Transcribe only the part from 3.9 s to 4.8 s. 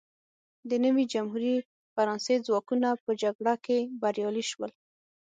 بریالي شول.